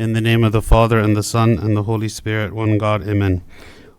In 0.00 0.14
the 0.14 0.22
name 0.22 0.44
of 0.44 0.52
the 0.52 0.62
Father, 0.62 0.98
and 0.98 1.14
the 1.14 1.22
Son, 1.22 1.58
and 1.58 1.76
the 1.76 1.82
Holy 1.82 2.08
Spirit, 2.08 2.54
one 2.54 2.78
God, 2.78 3.06
amen. 3.06 3.42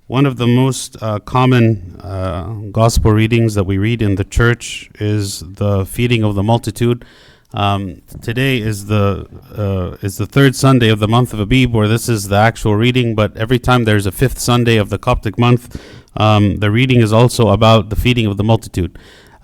One 0.08 0.26
of 0.26 0.38
the 0.38 0.48
most 0.48 0.98
uh, 1.00 1.20
common 1.20 1.96
uh, 2.00 2.54
gospel 2.72 3.12
readings 3.12 3.54
that 3.54 3.66
we 3.66 3.78
read 3.78 4.02
in 4.02 4.16
the 4.16 4.24
church 4.24 4.90
is 5.00 5.42
the 5.42 5.86
feeding 5.86 6.24
of 6.24 6.34
the 6.34 6.42
multitude. 6.42 7.06
Um, 7.54 8.02
today 8.20 8.58
is 8.58 8.88
the 8.88 9.28
uh, 9.56 10.04
is 10.04 10.18
the 10.18 10.26
third 10.26 10.56
Sunday 10.56 10.90
of 10.90 10.98
the 10.98 11.08
month 11.08 11.34
of 11.34 11.40
Abib, 11.40 11.72
where 11.72 11.88
this 11.88 12.10
is 12.10 12.30
the 12.30 12.36
actual 12.36 12.76
reading. 12.76 13.14
But 13.14 13.38
every 13.38 13.60
time 13.60 13.84
there's 13.84 14.08
a 14.08 14.12
fifth 14.12 14.40
Sunday 14.40 14.78
of 14.78 14.90
the 14.90 14.98
Coptic 14.98 15.38
month, 15.38 15.80
um, 16.18 16.58
the 16.58 16.72
reading 16.72 17.02
is 17.02 17.14
also 17.14 17.50
about 17.50 17.92
the 17.92 17.96
feeding 17.96 18.26
of 18.26 18.38
the 18.38 18.44
multitude. 18.44 18.98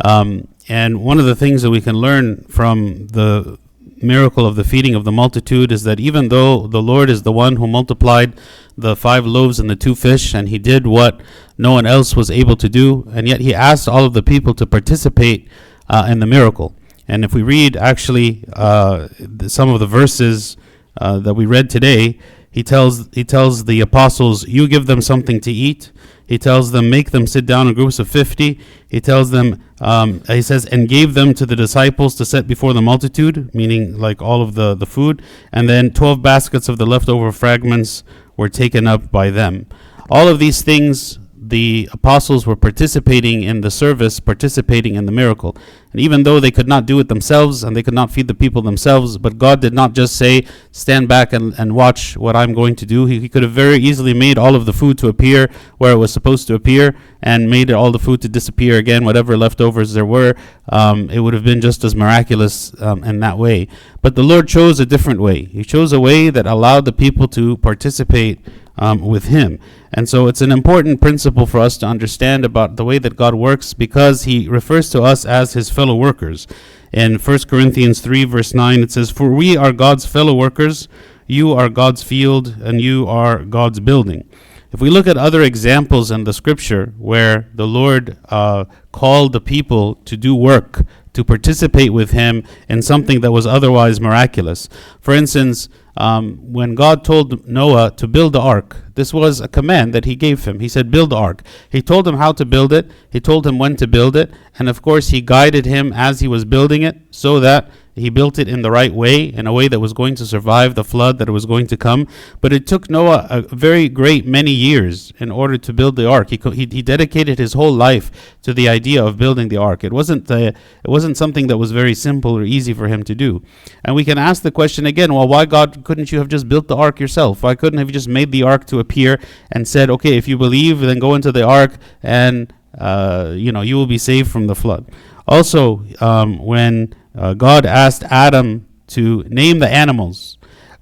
Um, 0.03 0.47
and 0.67 1.03
one 1.03 1.19
of 1.19 1.25
the 1.25 1.35
things 1.35 1.61
that 1.61 1.69
we 1.69 1.81
can 1.81 1.97
learn 1.97 2.45
from 2.45 3.09
the 3.09 3.59
miracle 4.01 4.45
of 4.45 4.55
the 4.55 4.63
feeding 4.63 4.95
of 4.95 5.03
the 5.03 5.11
multitude 5.11 5.71
is 5.71 5.83
that 5.83 5.99
even 5.99 6.29
though 6.29 6.67
the 6.67 6.81
Lord 6.81 7.09
is 7.09 7.23
the 7.23 7.31
one 7.31 7.55
who 7.55 7.67
multiplied 7.67 8.33
the 8.77 8.95
five 8.95 9.25
loaves 9.25 9.59
and 9.59 9.69
the 9.69 9.75
two 9.75 9.95
fish, 9.95 10.33
and 10.33 10.49
he 10.49 10.59
did 10.59 10.85
what 10.85 11.19
no 11.57 11.71
one 11.71 11.85
else 11.85 12.15
was 12.15 12.29
able 12.29 12.55
to 12.55 12.69
do, 12.69 13.07
and 13.11 13.27
yet 13.27 13.41
he 13.41 13.53
asked 13.53 13.87
all 13.87 14.05
of 14.05 14.13
the 14.13 14.23
people 14.23 14.53
to 14.53 14.65
participate 14.65 15.47
uh, 15.89 16.07
in 16.09 16.19
the 16.19 16.25
miracle. 16.25 16.75
And 17.07 17.23
if 17.23 17.33
we 17.33 17.41
read 17.41 17.75
actually 17.77 18.43
uh, 18.53 19.07
some 19.47 19.69
of 19.69 19.79
the 19.79 19.87
verses 19.87 20.57
uh, 20.99 21.19
that 21.19 21.33
we 21.33 21.45
read 21.45 21.69
today, 21.69 22.19
he 22.51 22.63
tells 22.63 23.07
he 23.13 23.23
tells 23.23 23.65
the 23.65 23.81
apostles, 23.81 24.47
"You 24.47 24.67
give 24.67 24.87
them 24.87 25.01
something 25.01 25.39
to 25.41 25.51
eat." 25.51 25.91
He 26.27 26.37
tells 26.37 26.71
them, 26.71 26.89
"Make 26.89 27.11
them 27.11 27.25
sit 27.25 27.45
down 27.45 27.67
in 27.67 27.73
groups 27.73 27.99
of 27.99 28.07
fifty. 28.09 28.59
He 28.89 28.99
tells 28.99 29.31
them, 29.31 29.61
um, 29.79 30.21
he 30.27 30.41
says, 30.41 30.65
"And 30.65 30.89
gave 30.89 31.13
them 31.13 31.33
to 31.33 31.45
the 31.45 31.55
disciples 31.55 32.15
to 32.15 32.25
set 32.25 32.45
before 32.47 32.73
the 32.73 32.81
multitude," 32.81 33.49
meaning 33.53 33.97
like 33.97 34.21
all 34.21 34.41
of 34.41 34.53
the 34.53 34.75
the 34.75 34.85
food. 34.85 35.21
And 35.51 35.67
then 35.69 35.91
twelve 35.91 36.21
baskets 36.21 36.67
of 36.69 36.77
the 36.77 36.85
leftover 36.85 37.31
fragments 37.31 38.03
were 38.35 38.49
taken 38.49 38.85
up 38.85 39.09
by 39.11 39.31
them. 39.31 39.65
All 40.09 40.27
of 40.27 40.37
these 40.39 40.61
things 40.61 41.17
the 41.49 41.89
apostles 41.91 42.45
were 42.45 42.55
participating 42.55 43.43
in 43.43 43.61
the 43.61 43.71
service, 43.71 44.19
participating 44.19 44.95
in 44.95 45.05
the 45.05 45.11
miracle. 45.11 45.55
And 45.91 46.01
even 46.01 46.23
though 46.23 46.39
they 46.39 46.51
could 46.51 46.67
not 46.67 46.85
do 46.85 46.99
it 46.99 47.07
themselves 47.07 47.63
and 47.63 47.75
they 47.75 47.81
could 47.81 47.93
not 47.93 48.11
feed 48.11 48.27
the 48.27 48.33
people 48.33 48.61
themselves, 48.61 49.17
but 49.17 49.37
God 49.37 49.61
did 49.61 49.73
not 49.73 49.93
just 49.93 50.15
say, 50.15 50.45
stand 50.71 51.07
back 51.07 51.33
and, 51.33 51.53
and 51.57 51.73
watch 51.73 52.17
what 52.17 52.35
I'm 52.35 52.53
going 52.53 52.75
to 52.75 52.85
do. 52.85 53.05
He, 53.05 53.19
he 53.19 53.29
could 53.29 53.43
have 53.43 53.53
very 53.53 53.77
easily 53.77 54.13
made 54.13 54.37
all 54.37 54.55
of 54.55 54.65
the 54.65 54.73
food 54.73 54.97
to 54.99 55.07
appear 55.07 55.49
where 55.77 55.93
it 55.93 55.97
was 55.97 56.11
supposed 56.11 56.47
to 56.47 56.55
appear 56.55 56.95
and 57.21 57.49
made 57.49 57.71
all 57.71 57.91
the 57.91 57.99
food 57.99 58.21
to 58.21 58.29
disappear 58.29 58.77
again, 58.77 59.05
whatever 59.05 59.37
leftovers 59.37 59.93
there 59.93 60.05
were. 60.05 60.35
Um, 60.69 61.09
it 61.09 61.19
would 61.19 61.33
have 61.33 61.45
been 61.45 61.61
just 61.61 61.83
as 61.83 61.95
miraculous 61.95 62.79
um, 62.81 63.03
in 63.03 63.19
that 63.21 63.37
way. 63.37 63.67
But 64.01 64.15
the 64.15 64.23
Lord 64.23 64.47
chose 64.47 64.79
a 64.79 64.85
different 64.85 65.21
way. 65.21 65.45
He 65.45 65.63
chose 65.63 65.93
a 65.93 65.99
way 65.99 66.29
that 66.29 66.45
allowed 66.45 66.85
the 66.85 66.93
people 66.93 67.27
to 67.29 67.57
participate 67.57 68.39
um, 68.77 69.01
with 69.01 69.25
Him. 69.25 69.59
And 69.93 70.07
so 70.07 70.27
it's 70.27 70.41
an 70.41 70.51
important 70.51 71.01
principle 71.01 71.45
for 71.45 71.59
us 71.59 71.77
to 71.77 71.85
understand 71.85 72.45
about 72.45 72.75
the 72.75 72.85
way 72.85 72.99
that 72.99 73.15
God 73.15 73.35
works 73.35 73.73
because 73.73 74.23
He 74.23 74.47
refers 74.47 74.89
to 74.91 75.01
us 75.01 75.25
as 75.25 75.53
His 75.53 75.69
fellow 75.69 75.95
workers. 75.95 76.47
In 76.93 77.19
1 77.19 77.39
Corinthians 77.47 77.99
3, 77.99 78.23
verse 78.25 78.53
9, 78.53 78.81
it 78.81 78.91
says, 78.91 79.11
For 79.11 79.29
we 79.29 79.57
are 79.57 79.71
God's 79.71 80.05
fellow 80.05 80.33
workers, 80.33 80.87
you 81.25 81.51
are 81.51 81.69
God's 81.69 82.03
field, 82.03 82.55
and 82.61 82.79
you 82.79 83.07
are 83.07 83.43
God's 83.43 83.79
building. 83.79 84.29
If 84.71 84.81
we 84.81 84.89
look 84.89 85.07
at 85.07 85.17
other 85.17 85.41
examples 85.41 86.11
in 86.11 86.25
the 86.25 86.33
scripture 86.33 86.93
where 86.97 87.49
the 87.53 87.67
Lord 87.67 88.17
uh, 88.29 88.65
called 88.91 89.31
the 89.31 89.41
people 89.41 89.95
to 89.95 90.17
do 90.17 90.35
work, 90.35 90.83
to 91.17 91.23
participate 91.23 91.91
with 91.91 92.11
Him 92.11 92.43
in 92.69 92.83
something 92.83 93.21
that 93.21 93.31
was 93.31 93.47
otherwise 93.47 93.99
miraculous. 93.99 94.69
For 95.01 95.15
instance, 95.15 95.67
um, 95.97 96.37
when 96.53 96.75
God 96.75 97.03
told 97.03 97.47
Noah 97.47 97.89
to 97.97 98.07
build 98.07 98.33
the 98.33 98.39
ark, 98.39 98.77
this 98.93 99.11
was 99.15 99.41
a 99.41 99.47
command 99.47 99.95
that 99.95 100.05
He 100.05 100.15
gave 100.15 100.45
him. 100.45 100.59
He 100.59 100.69
said, 100.69 100.91
Build 100.91 101.09
the 101.09 101.15
ark. 101.15 101.41
He 101.71 101.81
told 101.81 102.07
him 102.07 102.17
how 102.17 102.33
to 102.33 102.45
build 102.45 102.71
it, 102.71 102.91
He 103.09 103.19
told 103.19 103.47
him 103.47 103.57
when 103.57 103.75
to 103.77 103.87
build 103.87 104.15
it, 104.15 104.31
and 104.59 104.69
of 104.69 104.83
course, 104.83 105.09
He 105.09 105.21
guided 105.21 105.65
him 105.65 105.91
as 105.91 106.19
he 106.19 106.27
was 106.27 106.45
building 106.45 106.83
it 106.83 107.01
so 107.09 107.39
that 107.39 107.71
he 107.97 108.09
built 108.09 108.39
it 108.39 108.47
in 108.47 108.61
the 108.61 108.71
right 108.71 108.93
way, 108.93 109.23
in 109.25 109.47
a 109.47 109.53
way 109.53 109.67
that 109.67 109.79
was 109.79 109.93
going 109.93 110.15
to 110.15 110.25
survive 110.25 110.75
the 110.75 110.83
flood 110.83 111.17
that 111.19 111.29
was 111.29 111.45
going 111.45 111.67
to 111.67 111.77
come. 111.77 112.07
But 112.41 112.53
it 112.53 112.67
took 112.67 112.89
Noah 112.89 113.27
a 113.29 113.41
very 113.41 113.89
great 113.89 114.25
many 114.25 114.51
years 114.51 115.11
in 115.17 115.31
order 115.31 115.57
to 115.57 115.73
build 115.73 115.95
the 115.95 116.07
ark. 116.07 116.29
He, 116.29 116.39
he, 116.53 116.67
he 116.71 116.81
dedicated 116.81 117.39
his 117.39 117.53
whole 117.53 117.73
life 117.73 118.37
to 118.43 118.53
the 118.53 118.69
idea 118.69 119.03
of 119.03 119.17
building 119.17 119.49
the 119.49 119.57
ark. 119.57 119.83
It 119.83 119.93
wasn't, 119.93 120.27
the, 120.27 120.47
it 120.47 120.89
wasn't 120.89 121.17
something 121.17 121.47
that 121.47 121.57
was 121.57 121.71
very 121.71 121.93
simple 121.93 122.37
or 122.37 122.43
easy 122.43 122.73
for 122.73 122.87
him 122.87 123.03
to 123.03 123.15
do. 123.15 123.41
And 123.83 123.95
we 123.95 124.05
can 124.05 124.17
ask 124.17 124.43
the 124.43 124.51
question 124.51 124.85
again 124.85 125.13
well, 125.13 125.27
why, 125.27 125.45
God, 125.45 125.83
couldn't 125.83 126.11
you 126.11 126.19
have 126.19 126.27
just 126.27 126.47
built 126.47 126.67
the 126.67 126.75
ark 126.75 126.99
yourself? 126.99 127.43
Why 127.43 127.55
couldn't 127.55 127.79
have 127.79 127.87
you 127.87 127.93
just 127.93 128.09
made 128.09 128.31
the 128.31 128.43
ark 128.43 128.65
to 128.67 128.79
appear 128.79 129.19
and 129.51 129.67
said, 129.67 129.89
okay, 129.89 130.17
if 130.17 130.27
you 130.27 130.37
believe, 130.37 130.79
then 130.79 130.99
go 130.99 131.15
into 131.15 131.31
the 131.31 131.43
ark 131.43 131.77
and 132.03 132.53
uh, 132.77 133.33
you 133.35 133.51
know 133.51 133.61
you 133.61 133.75
will 133.75 133.87
be 133.87 133.97
saved 133.97 134.29
from 134.29 134.47
the 134.47 134.55
flood. 134.55 134.89
Also, 135.27 135.83
um, 135.99 136.37
when 136.43 136.93
uh, 137.17 137.33
God 137.33 137.65
asked 137.65 138.03
Adam 138.03 138.67
to 138.87 139.23
name 139.23 139.59
the 139.59 139.69
animals. 139.69 140.37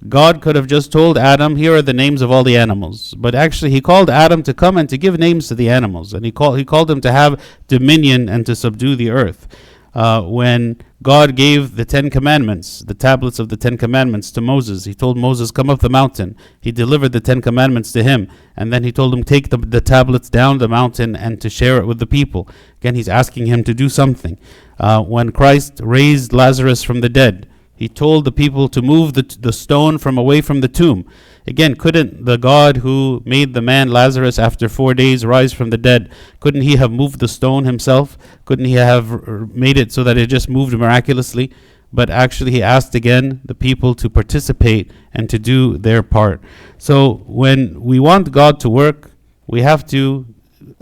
God 0.08 0.42
could 0.42 0.54
have 0.54 0.66
just 0.66 0.92
told 0.92 1.16
Adam, 1.16 1.56
here 1.56 1.74
are 1.74 1.82
the 1.82 1.94
names 1.94 2.20
of 2.20 2.30
all 2.30 2.44
the 2.44 2.56
animals. 2.56 3.14
But 3.14 3.34
actually, 3.34 3.70
he 3.70 3.80
called 3.80 4.10
Adam 4.10 4.42
to 4.42 4.54
come 4.54 4.76
and 4.76 4.88
to 4.90 4.98
give 4.98 5.18
names 5.18 5.48
to 5.48 5.54
the 5.54 5.70
animals. 5.70 6.12
And 6.12 6.24
he, 6.24 6.30
called 6.30 6.58
he 6.58 6.64
called 6.64 6.90
him 6.90 7.00
to 7.00 7.10
have 7.10 7.42
dominion 7.66 8.28
and 8.28 8.44
to 8.46 8.54
subdue 8.54 8.94
the 8.94 9.10
earth. 9.10 9.48
Uh, 9.96 10.20
when 10.20 10.76
God 11.02 11.36
gave 11.36 11.76
the 11.76 11.86
Ten 11.86 12.10
Commandments, 12.10 12.80
the 12.80 12.92
tablets 12.92 13.38
of 13.38 13.48
the 13.48 13.56
Ten 13.56 13.78
Commandments 13.78 14.30
to 14.32 14.42
Moses, 14.42 14.84
he 14.84 14.92
told 14.92 15.16
Moses, 15.16 15.50
Come 15.50 15.70
up 15.70 15.80
the 15.80 15.88
mountain. 15.88 16.36
He 16.60 16.70
delivered 16.70 17.12
the 17.12 17.20
Ten 17.20 17.40
Commandments 17.40 17.92
to 17.92 18.02
him. 18.02 18.30
And 18.56 18.70
then 18.70 18.84
he 18.84 18.92
told 18.92 19.14
him, 19.14 19.24
Take 19.24 19.48
the, 19.48 19.56
the 19.56 19.80
tablets 19.80 20.28
down 20.28 20.58
the 20.58 20.68
mountain 20.68 21.16
and 21.16 21.40
to 21.40 21.48
share 21.48 21.78
it 21.78 21.86
with 21.86 21.98
the 21.98 22.06
people. 22.06 22.46
Again, 22.78 22.94
he's 22.94 23.08
asking 23.08 23.46
him 23.46 23.64
to 23.64 23.72
do 23.72 23.88
something. 23.88 24.38
Uh, 24.78 25.02
when 25.02 25.32
Christ 25.32 25.80
raised 25.82 26.34
Lazarus 26.34 26.82
from 26.82 27.00
the 27.00 27.08
dead, 27.08 27.48
he 27.74 27.88
told 27.88 28.26
the 28.26 28.32
people 28.32 28.68
to 28.68 28.82
move 28.82 29.14
the, 29.14 29.22
t- 29.22 29.38
the 29.40 29.52
stone 29.52 29.96
from 29.96 30.18
away 30.18 30.42
from 30.42 30.60
the 30.60 30.68
tomb. 30.68 31.08
Again, 31.46 31.76
couldn't 31.76 32.24
the 32.24 32.36
God 32.36 32.78
who 32.78 33.22
made 33.24 33.54
the 33.54 33.62
man 33.62 33.90
Lazarus 33.90 34.38
after 34.38 34.68
four 34.68 34.94
days 34.94 35.24
rise 35.24 35.52
from 35.52 35.70
the 35.70 35.78
dead, 35.78 36.10
couldn't 36.40 36.62
he 36.62 36.76
have 36.76 36.90
moved 36.90 37.20
the 37.20 37.28
stone 37.28 37.64
himself? 37.64 38.18
Couldn't 38.44 38.64
he 38.64 38.74
have 38.74 39.28
made 39.54 39.78
it 39.78 39.92
so 39.92 40.02
that 40.02 40.18
it 40.18 40.28
just 40.28 40.48
moved 40.48 40.76
miraculously? 40.76 41.52
But 41.92 42.10
actually, 42.10 42.50
he 42.50 42.62
asked 42.62 42.94
again 42.94 43.40
the 43.44 43.54
people 43.54 43.94
to 43.94 44.10
participate 44.10 44.90
and 45.14 45.30
to 45.30 45.38
do 45.38 45.78
their 45.78 46.02
part. 46.02 46.42
So 46.78 47.22
when 47.26 47.80
we 47.80 48.00
want 48.00 48.32
God 48.32 48.58
to 48.60 48.68
work, 48.68 49.12
we 49.46 49.62
have 49.62 49.86
to, 49.86 50.26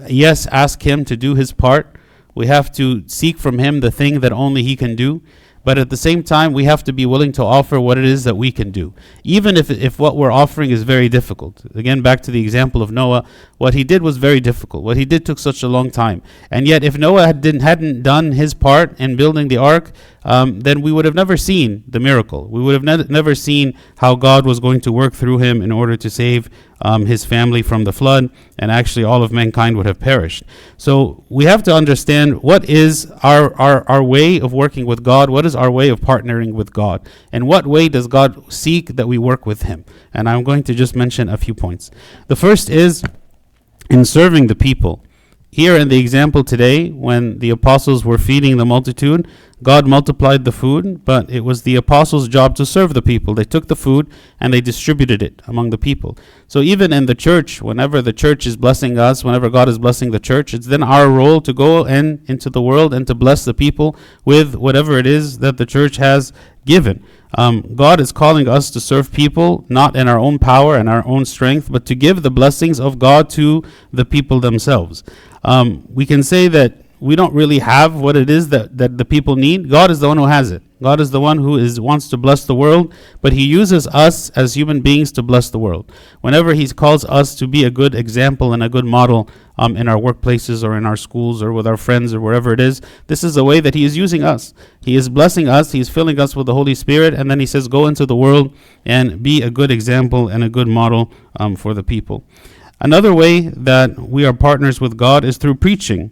yes, 0.09 0.47
ask 0.47 0.83
him 0.83 1.05
to 1.05 1.17
do 1.17 1.35
his 1.35 1.53
part 1.53 1.95
we 2.35 2.49
have 2.49 2.73
to 2.73 3.09
seek 3.09 3.39
from 3.39 3.59
Him 3.59 3.81
the 3.81 3.91
thing 3.91 4.21
that 4.21 4.33
only 4.33 4.63
He 4.63 4.77
can 4.77 4.97
do. 4.97 5.23
But 5.65 5.79
at 5.79 5.89
the 5.89 5.97
same 5.97 6.23
time, 6.23 6.53
we 6.53 6.65
have 6.65 6.85
to 6.85 6.93
be 6.93 7.07
willing 7.07 7.33
to 7.33 7.43
offer 7.43 7.81
what 7.81 7.97
it 7.97 8.05
is 8.05 8.25
that 8.25 8.37
we 8.37 8.53
can 8.53 8.71
do, 8.71 8.93
even 9.23 9.57
if, 9.57 9.71
if 9.71 9.99
what 9.99 10.17
we're 10.17 10.31
offering 10.31 10.71
is 10.71 10.83
very 10.83 11.09
difficult. 11.09 11.65
Again, 11.75 12.03
back 12.03 12.21
to 12.23 12.31
the 12.31 12.43
example 12.43 12.83
of 12.83 12.91
Noah, 12.91 13.25
what 13.57 13.73
he 13.73 13.83
did 13.83 14.03
was 14.03 14.19
very 14.19 14.41
difficult. 14.41 14.85
What 14.85 14.99
he 14.99 15.07
did 15.07 15.25
took 15.25 15.39
such 15.39 15.63
a 15.63 15.69
long 15.69 15.91
time. 15.91 16.21
And 16.51 16.69
yet, 16.69 16.85
if 16.85 16.99
Noah 16.99 17.27
had 17.27 17.41
didn't, 17.41 17.63
hadn't 17.63 18.03
done 18.03 18.33
his 18.33 18.53
part 18.53 18.99
in 19.01 19.17
building 19.17 19.49
the 19.49 19.57
ark, 19.57 19.93
um, 20.25 20.61
then 20.61 20.81
we 20.81 20.91
would 20.91 21.05
have 21.05 21.15
never 21.15 21.37
seen 21.37 21.85
the 21.87 22.01
miracle. 22.01 22.49
We 22.49 22.61
would 22.63 22.75
have 22.75 22.83
ne- 22.83 23.13
never 23.13 23.35
seen 23.35 23.75
how 23.99 24.15
God 24.15 24.47
was 24.47 24.61
going 24.61 24.81
to 24.83 24.93
work 24.93 25.15
through 25.15 25.39
him 25.39 25.61
in 25.61 25.71
order 25.71 25.97
to 25.97 26.11
save 26.11 26.49
um, 26.81 27.07
his 27.07 27.25
family 27.25 27.63
from 27.63 27.85
the 27.85 27.93
flood, 27.93 28.31
and 28.59 28.71
actually 28.71 29.05
all 29.05 29.23
of 29.23 29.33
mankind 29.33 29.77
would 29.77 29.87
have 29.87 30.01
perished. 30.01 30.43
So 30.77 31.25
we 31.29 31.45
have 31.45 31.63
to 31.65 31.75
understand 31.75 32.43
what 32.43 32.69
is 32.69 33.11
our, 33.23 33.55
our, 33.61 33.89
our 33.89 34.03
way 34.03 34.41
of 34.41 34.53
working 34.53 34.87
with 34.87 35.03
God, 35.03 35.31
what 35.31 35.47
is 35.47 35.55
our 35.55 35.71
way 35.71 35.89
of 35.89 36.01
partnering 36.01 36.53
with 36.53 36.73
God, 36.73 37.09
and 37.33 37.47
what 37.47 37.67
way 37.67 37.89
does 37.89 38.07
God 38.07 38.53
seek 38.53 38.97
that 38.97 39.09
we 39.09 39.19
work 39.19 39.47
with 39.47 39.63
him. 39.63 39.85
And 40.13 40.29
I'm 40.29 40.45
going 40.45 40.63
to 40.65 40.75
just 40.75 40.95
mention 40.95 41.29
a 41.29 41.37
few 41.37 41.55
points. 41.55 41.91
The 42.29 42.37
first 42.37 42.69
is 42.69 43.05
in 43.91 44.05
serving 44.05 44.47
the 44.47 44.55
people. 44.55 45.05
Here 45.55 45.77
in 45.77 45.87
the 45.87 46.01
example 46.01 46.43
today, 46.43 46.89
when 46.91 47.39
the 47.39 47.51
apostles 47.51 48.05
were 48.05 48.19
feeding 48.19 48.57
the 48.57 48.67
multitude, 48.67 49.29
God 49.63 49.87
multiplied 49.87 50.45
the 50.45 50.51
food, 50.51 51.05
but 51.05 51.31
it 51.31 51.45
was 51.45 51.63
the 51.63 51.77
apostles' 51.77 52.27
job 52.27 52.57
to 52.57 52.67
serve 52.67 52.93
the 52.93 53.01
people. 53.01 53.35
They 53.35 53.45
took 53.45 53.69
the 53.69 53.77
food 53.77 54.11
and 54.41 54.53
they 54.53 54.61
distributed 54.61 55.23
it 55.23 55.43
among 55.47 55.71
the 55.71 55.79
people. 55.79 56.19
So 56.49 56.61
even 56.61 56.93
in 56.93 57.07
the 57.07 57.15
church, 57.15 57.63
whenever 57.63 58.03
the 58.03 58.13
church 58.13 58.49
is 58.49 58.57
blessing 58.57 58.99
us, 58.99 59.23
whenever 59.23 59.49
God 59.49 59.69
is 59.69 59.79
blessing 59.79 60.11
the 60.11 60.19
church, 60.19 60.55
it's 60.55 60.67
then 60.67 60.83
our 60.83 61.09
role 61.09 61.41
to 61.43 61.53
go 61.53 61.87
in 61.87 62.25
into 62.27 62.51
the 62.51 62.61
world 62.61 62.93
and 62.93 63.07
to 63.07 63.15
bless 63.15 63.45
the 63.45 63.55
people 63.55 63.95
with 64.25 64.57
whatever 64.57 64.99
it 64.99 65.07
is 65.07 65.39
that 65.39 65.57
the 65.57 65.67
church 65.67 65.99
has 65.99 66.33
given. 66.67 67.01
Um, 67.37 67.75
God 67.75 68.01
is 68.01 68.13
calling 68.13 68.49
us 68.49 68.71
to 68.71 68.81
serve 68.81 69.13
people 69.13 69.65
not 69.69 69.97
in 69.97 70.09
our 70.09 70.19
own 70.19 70.39
power 70.39 70.77
and 70.77 70.89
our 70.89 71.07
own 71.07 71.25
strength, 71.25 71.71
but 71.71 71.85
to 71.87 71.95
give 71.95 72.23
the 72.23 72.31
blessings 72.31 72.79
of 72.79 72.99
God 72.99 73.29
to 73.31 73.63
the 73.93 74.05
people 74.05 74.41
themselves. 74.41 75.03
Um, 75.43 75.87
we 75.89 76.07
can 76.07 76.23
say 76.23 76.49
that 76.49 76.84
we 77.05 77.17
don't 77.17 77.35
really 77.35 77.59
have 77.59 78.01
what 78.01 78.17
it 78.17 78.31
is 78.31 78.49
that, 78.49 78.79
that 78.79 78.97
the 78.97 79.05
people 79.05 79.37
need. 79.37 79.69
God 79.69 79.91
is 79.91 80.01
the 80.01 80.09
one 80.09 80.17
who 80.17 80.25
has 80.25 80.51
it. 80.51 80.63
God 80.83 81.01
is 81.01 81.11
the 81.11 81.21
one 81.21 81.37
who 81.37 81.59
is 81.59 81.79
wants 81.79 82.09
to 82.09 82.17
bless 82.17 82.47
the 82.47 82.55
world, 82.55 82.95
but 83.21 83.35
He 83.35 83.45
uses 83.45 83.87
us 83.89 84.31
as 84.31 84.55
human 84.55 84.81
beings 84.81 85.13
to 85.13 85.23
bless 85.23 85.51
the 85.51 85.59
world. 85.59 85.93
Whenever 86.23 86.55
He 86.55 86.67
calls 86.69 87.05
us 87.05 87.35
to 87.35 87.47
be 87.47 87.63
a 87.65 87.71
good 87.71 87.95
example 87.95 88.55
and 88.55 88.63
a 88.63 88.71
good 88.71 88.87
model 88.87 89.29
um, 89.59 89.77
in 89.77 89.87
our 89.87 89.99
workplaces 89.99 90.65
or 90.65 90.79
in 90.79 90.87
our 90.87 90.97
schools 90.97 91.43
or 91.43 91.53
with 91.53 91.67
our 91.67 91.77
friends 91.77 92.15
or 92.15 92.23
wherever 92.23 92.55
it 92.55 92.61
is, 92.61 92.81
this 93.07 93.23
is 93.23 93.35
the 93.35 93.45
way 93.45 93.61
that 93.61 93.75
He 93.75 93.85
is 93.85 93.99
using 93.99 94.23
us. 94.23 94.55
He 94.81 94.97
is 94.97 95.11
blessing 95.11 95.47
us. 95.47 95.73
He 95.73 95.81
is 95.81 95.91
filling 95.91 96.19
us 96.19 96.35
with 96.35 96.47
the 96.47 96.55
Holy 96.55 96.75
Spirit, 96.75 97.13
and 97.13 97.31
then 97.31 97.39
He 97.39 97.45
says, 97.47 97.69
"Go 97.69 97.87
into 97.87 98.07
the 98.07 98.17
world 98.17 98.57
and 98.87 99.23
be 99.23 99.43
a 99.43 99.51
good 99.51 99.71
example 99.71 100.29
and 100.29 100.43
a 100.43 100.49
good 100.49 100.69
model 100.69 101.13
um, 101.39 101.55
for 101.55 101.75
the 101.75 101.83
people." 101.83 102.25
Another 102.81 103.15
way 103.15 103.41
that 103.41 103.99
we 103.99 104.25
are 104.25 104.33
partners 104.33 104.81
with 104.81 104.97
God 104.97 105.23
is 105.23 105.37
through 105.37 105.57
preaching. 105.57 106.11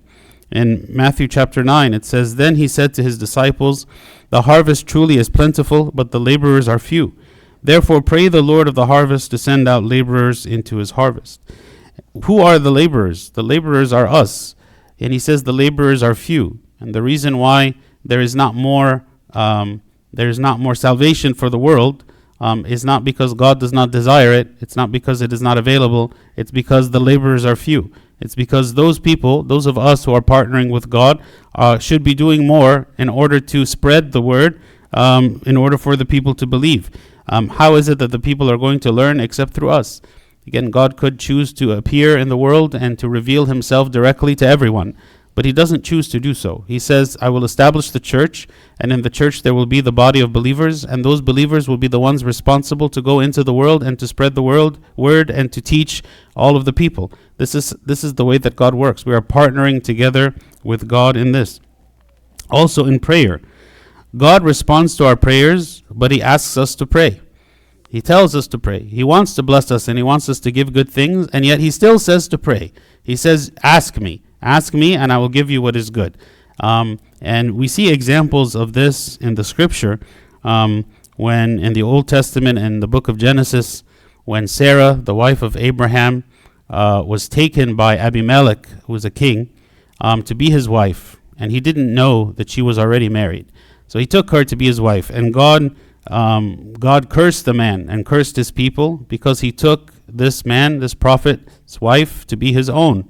In 0.52 0.87
Matthew 0.88 1.28
chapter 1.28 1.64
9, 1.64 1.94
it 1.94 2.04
says, 2.04 2.37
Then 2.37 2.56
he 2.56 2.69
said 2.69 2.93
to 2.94 3.02
his 3.02 3.19
disciples, 3.19 3.87
The 4.31 4.43
harvest 4.43 4.87
truly 4.87 5.16
is 5.16 5.28
plentiful, 5.31 5.90
but 5.93 6.10
the 6.10 6.20
laborers 6.20 6.69
are 6.69 6.78
few. 6.78 7.16
Therefore, 7.62 8.02
pray 8.02 8.28
the 8.28 8.43
Lord 8.43 8.69
of 8.69 8.75
the 8.75 8.87
harvest 8.87 9.31
to 9.31 9.38
send 9.38 9.66
out 9.66 9.82
laborers 9.82 10.44
into 10.44 10.76
his 10.76 10.93
harvest. 10.93 11.40
Who 12.25 12.40
are 12.40 12.58
the 12.58 12.70
laborers? 12.70 13.31
The 13.31 13.43
laborers 13.43 13.93
are 13.93 14.06
us. 14.06 14.54
And 15.00 15.12
he 15.12 15.19
says 15.19 15.43
the 15.43 15.52
laborers 15.52 16.02
are 16.02 16.14
few. 16.14 16.60
And 16.78 16.94
the 16.94 17.02
reason 17.02 17.38
why 17.38 17.75
there 18.05 18.20
is 18.20 18.34
not 18.34 18.55
more 18.55 19.05
um, 19.32 19.81
there 20.12 20.28
is 20.28 20.38
not 20.38 20.60
more 20.60 20.75
salvation 20.75 21.32
for 21.32 21.48
the 21.48 21.58
world 21.58 22.05
um, 22.40 22.66
is 22.66 22.84
not 22.84 23.02
because 23.05 23.32
God 23.34 23.58
does 23.58 23.72
not 23.72 23.90
desire 23.90 24.32
it. 24.32 24.48
It's 24.60 24.76
not 24.76 24.93
because 24.93 25.22
it 25.22 25.32
is 25.32 25.40
not 25.40 25.56
available. 25.56 26.12
It's 26.37 26.50
because 26.50 26.90
the 26.90 27.00
laborers 27.00 27.44
are 27.44 27.56
few. 27.56 27.90
It's 28.22 28.36
because 28.36 28.74
those 28.74 28.98
people, 28.98 29.42
those 29.42 29.66
of 29.66 29.76
us 29.76 30.04
who 30.04 30.14
are 30.14 30.22
partnering 30.22 30.70
with 30.70 30.88
God, 30.88 31.20
uh, 31.54 31.78
should 31.78 32.02
be 32.02 32.14
doing 32.14 32.46
more 32.46 32.86
in 32.96 33.08
order 33.08 33.40
to 33.40 33.66
spread 33.66 34.12
the 34.12 34.22
word, 34.22 34.60
um, 34.92 35.42
in 35.44 35.56
order 35.56 35.76
for 35.76 35.96
the 35.96 36.04
people 36.04 36.34
to 36.36 36.46
believe. 36.46 36.90
Um, 37.28 37.48
how 37.48 37.74
is 37.74 37.88
it 37.88 37.98
that 37.98 38.12
the 38.12 38.19
people 38.19 38.50
are 38.50 38.56
going 38.56 38.80
to 38.80 38.92
learn 38.92 39.20
except 39.20 39.54
through 39.54 39.70
us? 39.70 40.00
Again, 40.46 40.70
God 40.70 40.96
could 40.96 41.19
choose 41.19 41.52
to 41.54 41.72
appear 41.72 42.16
in 42.16 42.28
the 42.28 42.36
world 42.36 42.74
and 42.74 42.98
to 42.98 43.08
reveal 43.08 43.46
himself 43.46 43.90
directly 43.90 44.34
to 44.36 44.46
everyone. 44.46 44.96
But 45.34 45.46
he 45.46 45.52
doesn't 45.52 45.84
choose 45.84 46.08
to 46.11 46.20
do 46.20 46.34
so. 46.34 46.64
He 46.69 46.79
says, 46.79 47.17
I 47.20 47.31
will 47.31 47.44
establish 47.44 47.90
the 47.90 48.00
church, 48.00 48.46
and 48.79 48.93
in 48.93 49.00
the 49.00 49.08
church 49.08 49.43
there 49.43 49.55
will 49.55 49.67
be 49.67 49.81
the 49.81 49.93
body 49.93 50.20
of 50.20 50.32
believers, 50.32 50.84
and 50.84 51.05
those 51.05 51.23
believers 51.23 51.69
will 51.69 51.79
be 51.79 51.88
the 51.88 52.00
ones 52.00 52.23
responsible 52.23 52.90
to 52.90 53.00
go 53.00 53.20
into 53.20 53.43
the 53.43 53.55
world 53.55 53.82
and 53.82 53.99
to 53.99 54.06
spread 54.06 54.34
the 54.34 54.43
world 54.43 54.79
word 54.94 55.31
and 55.31 55.50
to 55.52 55.62
teach 55.62 56.02
all 56.37 56.55
of 56.55 56.67
the 56.67 56.73
people. 56.73 57.11
This 57.38 57.55
is 57.55 57.75
this 57.84 58.05
is 58.05 58.14
the 58.14 58.26
way 58.26 58.38
that 58.38 58.56
God 58.56 58.75
works. 58.75 59.06
We 59.06 59.14
are 59.14 59.23
partnering 59.23 59.82
together 59.82 60.34
with 60.62 60.87
God 60.87 61.17
in 61.17 61.32
this. 61.32 61.61
Also 62.50 62.84
in 62.84 63.00
prayer. 63.00 63.40
God 64.14 64.44
responds 64.44 64.96
to 64.96 65.06
our 65.06 65.17
prayers, 65.17 65.82
but 65.90 66.11
he 66.11 66.20
asks 66.20 66.58
us 66.58 66.75
to 66.75 66.87
pray. 66.87 67.23
He 67.88 68.02
tells 68.02 68.34
us 68.34 68.46
to 68.49 68.58
pray. 68.58 68.84
He 68.84 69.05
wants 69.05 69.34
to 69.34 69.43
bless 69.43 69.70
us 69.70 69.88
and 69.88 69.99
he 69.99 70.02
wants 70.02 70.29
us 70.29 70.40
to 70.40 70.52
give 70.52 70.73
good 70.73 70.90
things, 70.90 71.29
and 71.32 71.44
yet 71.44 71.61
he 71.61 71.70
still 71.70 71.99
says 71.99 72.29
to 72.29 72.38
pray. 72.38 72.73
He 73.02 73.17
says, 73.17 73.52
Ask 73.62 73.99
me. 73.99 74.23
Ask 74.43 74.75
me, 74.75 74.94
and 74.94 75.12
I 75.12 75.19
will 75.19 75.29
give 75.29 75.50
you 75.50 75.62
what 75.62 75.77
is 75.77 75.91
good. 75.91 76.19
Um, 76.61 76.99
and 77.21 77.55
we 77.55 77.69
see 77.69 77.91
examples 77.91 78.55
of 78.55 78.73
this 78.73 79.17
in 79.17 79.35
the 79.37 79.44
scripture 79.44 80.00
um, 80.44 80.85
when 81.17 81.59
in 81.59 81.73
the 81.73 81.83
Old 81.83 82.09
Testament 82.09 82.59
and 82.59 82.83
the 82.83 82.89
book 82.89 83.09
of 83.09 83.17
Genesis, 83.17 83.85
when 84.25 84.47
Sarah, 84.47 84.94
the 84.94 85.15
wife 85.15 85.43
of 85.43 85.56
Abraham, 85.56 86.25
uh, 86.69 87.03
was 87.06 87.29
taken 87.29 87.77
by 87.77 87.97
Abimelech, 87.97 88.67
who 88.87 88.93
was 88.93 89.05
a 89.05 89.11
king, 89.11 89.53
um, 90.00 90.23
to 90.23 90.35
be 90.35 90.50
his 90.50 90.69
wife, 90.69 91.21
and 91.39 91.53
he 91.53 91.61
didn't 91.61 91.93
know 91.93 92.33
that 92.33 92.50
she 92.50 92.62
was 92.62 92.79
already 92.79 93.09
married. 93.09 93.47
So 93.87 93.99
he 93.99 94.06
took 94.06 94.31
her 94.31 94.44
to 94.44 94.56
be 94.56 94.67
his 94.67 94.81
wife, 94.81 95.11
and 95.11 95.35
God, 95.35 95.77
um, 96.06 96.73
God 96.75 97.11
cursed 97.11 97.44
the 97.44 97.55
man 97.55 97.89
and 97.89 98.06
cursed 98.06 98.37
his 98.37 98.50
people 98.50 98.97
because 98.97 99.41
he 99.41 99.53
took 99.53 99.93
this 100.09 100.44
man, 100.44 100.79
this 100.79 100.94
prophet's 100.94 101.81
wife, 101.81 102.27
to 102.27 102.37
be 102.37 102.53
his 102.53 102.69
own. 102.69 103.09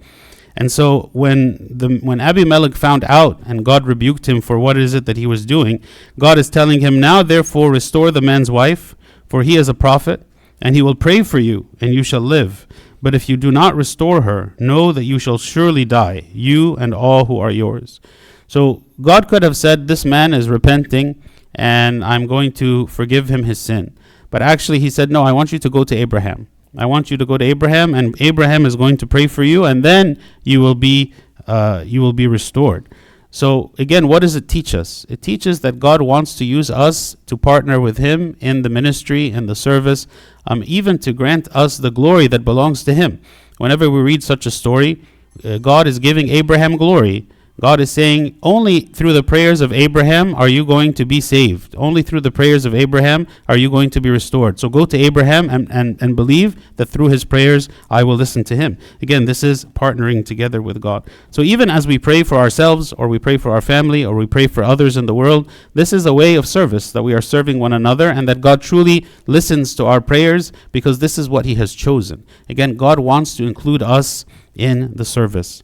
And 0.57 0.71
so 0.71 1.11
when 1.13 1.67
the 1.71 1.99
when 2.03 2.21
Abimelech 2.21 2.75
found 2.75 3.05
out 3.05 3.41
and 3.47 3.65
God 3.65 3.87
rebuked 3.87 4.29
him 4.29 4.41
for 4.41 4.59
what 4.59 4.77
is 4.77 4.95
it 4.95 5.07
that 5.07 5.17
he 5.17 5.27
was 5.27 5.47
doing, 5.47 5.83
God 6.19 6.39
is 6.39 6.51
telling 6.51 6.81
him, 6.81 7.01
Now 7.01 7.23
therefore 7.23 7.71
restore 7.71 8.11
the 8.11 8.21
man's 8.21 8.51
wife, 8.51 8.95
for 9.29 9.43
he 9.43 9.57
is 9.57 9.69
a 9.69 9.75
prophet, 9.75 10.27
and 10.61 10.75
he 10.75 10.83
will 10.83 10.95
pray 10.95 11.23
for 11.23 11.39
you, 11.39 11.69
and 11.81 11.95
you 11.95 12.03
shall 12.03 12.21
live. 12.21 12.67
But 13.01 13.15
if 13.15 13.29
you 13.29 13.37
do 13.37 13.51
not 13.51 13.75
restore 13.75 14.23
her, 14.23 14.55
know 14.59 14.93
that 14.93 15.05
you 15.05 15.19
shall 15.19 15.39
surely 15.39 15.85
die, 15.85 16.29
you 16.33 16.77
and 16.77 16.95
all 16.95 17.25
who 17.25 17.39
are 17.39 17.51
yours. 17.51 18.01
So 18.47 18.85
God 19.01 19.29
could 19.29 19.43
have 19.43 19.57
said, 19.57 19.89
This 19.89 20.05
man 20.05 20.35
is 20.35 20.49
repenting, 20.49 21.21
and 21.55 22.05
I'm 22.05 22.27
going 22.27 22.53
to 22.53 22.87
forgive 22.87 23.29
him 23.29 23.45
his 23.45 23.59
sin. 23.59 23.97
But 24.31 24.43
actually, 24.43 24.79
he 24.79 24.91
said, 24.91 25.11
No, 25.11 25.25
I 25.25 25.33
want 25.33 25.53
you 25.53 25.59
to 25.59 25.71
go 25.71 25.85
to 25.85 25.97
Abraham. 25.97 26.49
I 26.77 26.87
want 26.87 27.11
you 27.11 27.17
to 27.17 27.27
go 27.27 27.37
to 27.37 27.45
Abraham, 27.45 27.95
and 27.95 28.15
Abraham 28.21 28.65
is 28.65 28.77
going 28.77 28.97
to 28.99 29.07
pray 29.07 29.27
for 29.27 29.43
you, 29.43 29.65
and 29.65 29.85
then 29.85 30.19
you 30.43 30.61
will 30.61 30.75
be 30.75 31.13
uh, 31.47 31.83
you 31.87 32.01
will 32.01 32.13
be 32.13 32.27
restored. 32.27 32.89
So 33.31 33.73
again, 33.79 34.09
what 34.09 34.21
does 34.21 34.37
it 34.37 34.49
teach 34.49 34.75
us? 34.75 35.07
It 35.09 35.23
teaches 35.23 35.61
that 35.61 35.81
God 35.81 36.03
wants 36.03 36.35
to 36.37 36.45
use 36.45 36.71
us 36.71 37.17
to 37.27 37.37
partner 37.37 37.81
with 37.81 37.97
Him 37.99 38.37
in 38.41 38.63
the 38.63 38.69
ministry 38.69 39.31
and 39.31 39.49
the 39.49 39.55
service, 39.55 40.07
um, 40.47 40.63
even 40.67 40.99
to 41.01 41.13
grant 41.13 41.49
us 41.57 41.79
the 41.79 41.91
glory 41.91 42.27
that 42.27 42.45
belongs 42.45 42.85
to 42.85 42.95
Him. 42.95 43.21
Whenever 43.57 43.89
we 43.89 44.01
read 44.01 44.23
such 44.23 44.45
a 44.45 44.51
story, 44.51 45.03
uh, 45.45 45.59
God 45.59 45.87
is 45.87 45.99
giving 45.99 46.29
Abraham 46.29 46.77
glory 46.77 47.27
God 47.61 47.81
is 47.81 47.91
saying, 47.91 48.39
only 48.43 48.81
through 48.81 49.13
the 49.13 49.23
prayers 49.23 49.61
of 49.61 49.73
Abraham 49.73 50.35
are 50.35 50.49
you 50.49 50.65
going 50.65 50.95
to 50.95 51.05
be 51.05 51.21
saved. 51.21 51.75
Only 51.77 52.03
through 52.03 52.23
the 52.23 52.31
prayers 52.31 52.65
of 52.65 52.75
Abraham 52.75 53.27
are 53.47 53.57
you 53.57 53.71
going 53.71 53.91
to 53.91 54.01
be 54.01 54.11
restored. 54.11 54.59
So 54.59 54.69
go 54.69 54.87
to 54.87 54.97
Abraham 54.97 55.51
and, 55.51 55.71
and, 55.71 56.01
and 56.01 56.17
believe 56.17 56.57
that 56.77 56.87
through 56.87 57.09
his 57.09 57.25
prayers 57.25 57.69
I 57.91 58.05
will 58.05 58.17
listen 58.17 58.43
to 58.45 58.57
him. 58.57 58.79
Again, 59.03 59.27
this 59.27 59.45
is 59.45 59.67
partnering 59.67 60.25
together 60.25 60.63
with 60.63 60.81
God. 60.81 61.09
So 61.31 61.43
even 61.43 61.69
as 61.69 61.87
we 61.87 61.99
pray 61.99 62.23
for 62.23 62.37
ourselves, 62.37 62.95
or 62.95 63.07
we 63.07 63.19
pray 63.19 63.37
for 63.37 63.53
our 63.53 63.61
family, 63.61 64.05
or 64.05 64.17
we 64.17 64.27
pray 64.27 64.47
for 64.47 64.65
others 64.65 64.97
in 64.97 65.07
the 65.07 65.15
world, 65.15 65.49
this 65.75 65.93
is 65.93 66.07
a 66.07 66.15
way 66.15 66.35
of 66.35 66.49
service 66.49 66.91
that 66.93 67.03
we 67.03 67.13
are 67.13 67.23
serving 67.23 67.59
one 67.59 67.75
another 67.75 68.09
and 68.09 68.27
that 68.29 68.41
God 68.41 68.63
truly 68.63 69.07
listens 69.27 69.75
to 69.77 69.87
our 69.87 70.01
prayers 70.01 70.53
because 70.73 71.01
this 71.01 71.19
is 71.19 71.29
what 71.29 71.45
he 71.45 71.57
has 71.57 71.75
chosen. 71.75 72.25
Again, 72.49 72.77
God 72.77 72.99
wants 72.99 73.37
to 73.37 73.45
include 73.45 73.83
us 73.83 74.25
in 74.55 74.93
the 74.95 75.05
service. 75.05 75.63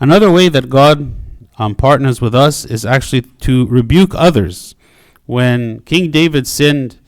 Another 0.00 0.30
way 0.30 0.48
that 0.48 0.68
God 0.68 1.14
um, 1.58 1.74
partners 1.74 2.20
with 2.20 2.34
us 2.34 2.64
is 2.64 2.84
actually 2.84 3.22
to 3.22 3.66
rebuke 3.66 4.14
others. 4.14 4.74
When 5.26 5.80
King 5.80 6.10
David 6.10 6.46
sinned, 6.46 6.98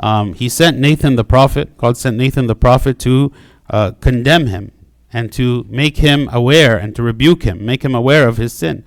um, 0.00 0.34
he 0.34 0.48
sent 0.48 0.78
Nathan 0.78 1.16
the 1.16 1.24
prophet, 1.24 1.76
God 1.76 1.96
sent 1.96 2.16
Nathan 2.16 2.46
the 2.46 2.54
prophet 2.54 2.98
to 3.00 3.32
uh, 3.68 3.92
condemn 4.00 4.46
him 4.46 4.72
and 5.12 5.32
to 5.32 5.66
make 5.68 5.98
him 5.98 6.28
aware 6.32 6.76
and 6.76 6.94
to 6.96 7.02
rebuke 7.02 7.42
him, 7.42 7.64
make 7.64 7.84
him 7.84 7.94
aware 7.94 8.28
of 8.28 8.36
his 8.36 8.52
sin. 8.52 8.84